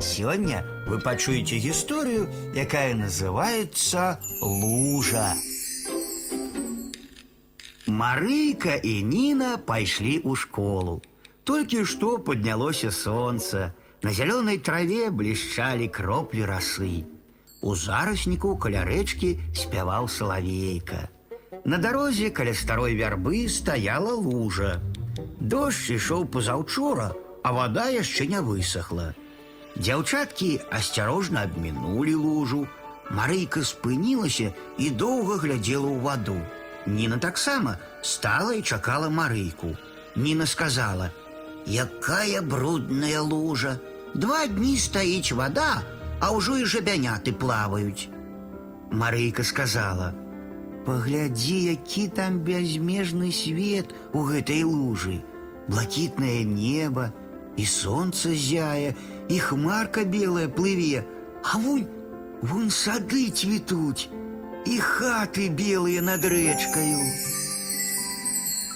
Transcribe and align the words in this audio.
Сегодня 0.00 0.64
вы 0.86 1.00
пачуеце 1.00 1.56
гісторыю, 1.56 2.28
якая 2.54 2.94
называется 2.94 4.20
лужа. 4.40 5.34
Марыка 7.86 8.74
и 8.76 9.00
Нина 9.02 9.56
пошли 9.58 10.20
у 10.22 10.34
школу. 10.34 11.02
Только 11.44 11.84
что 11.84 12.18
поднялось 12.18 12.84
солнце. 12.90 13.74
На 14.02 14.12
зеленой 14.12 14.58
траве 14.58 15.10
блещали 15.10 15.86
кропли 15.86 16.42
росы. 16.42 17.06
У 17.62 17.74
зарасніку 17.74 18.56
каля 18.60 18.84
рэчкі 18.84 19.40
спяваў 19.56 20.08
салавейка. 20.12 21.08
На 21.64 21.78
дарозе 21.78 22.30
каля 22.30 22.52
старой 22.54 22.94
вярбы 22.94 23.48
стаяла 23.48 24.12
лужа. 24.14 24.82
Дождь 25.40 25.90
ішоў 25.90 26.26
пазаўчора, 26.26 27.16
а 27.42 27.52
вода 27.52 27.88
яшчэ 27.88 28.26
не 28.26 28.40
высохла. 28.40 29.14
Дзяўчаткі 29.77 30.49
асцярожна 30.69 31.47
абмінулі 31.47 32.15
лужу. 32.15 32.67
Марыйка 33.11 33.63
спынілася 33.67 34.51
і 34.77 34.89
доўга 35.03 35.37
глядзела 35.43 35.87
ў 35.91 35.99
ваду. 35.99 36.39
Ніна 36.87 37.17
таксама 37.17 37.77
стала 38.01 38.53
і 38.55 38.61
чакала 38.61 39.09
Марыйку. 39.09 39.75
Ніна 40.15 40.45
сказала: « 40.45 41.65
Якая 41.65 42.41
брудная 42.41 43.21
лужа! 43.21 43.79
Два 44.13 44.47
дні 44.47 44.77
стаіць 44.77 45.31
вода, 45.31 45.83
а 46.19 46.31
ўжо 46.35 46.57
і 46.57 46.65
жабяняты 46.65 47.31
плаваюць. 47.31 48.09
Марыйка 48.91 49.43
сказала: « 49.43 50.85
Паглядзі, 50.85 51.63
які 51.63 52.07
там 52.07 52.39
бязмежны 52.39 53.31
свет 53.31 53.95
у 54.13 54.23
гэтай 54.27 54.63
лужы. 54.63 55.21
Блакітнае 55.67 56.43
неба, 56.43 57.13
і 57.57 57.65
сонца 57.65 58.31
зяе, 58.33 58.93
і 59.29 59.39
хмарка 59.39 60.03
белая 60.03 60.47
плыве, 60.47 61.03
а 61.43 61.57
вунь, 61.57 61.87
вунь 62.41 62.71
сады 62.71 63.29
цвітуць, 63.31 64.09
і 64.65 64.79
хаты 64.79 65.49
белыя 65.49 66.01
над 66.01 66.25
рэчкаю. 66.25 67.34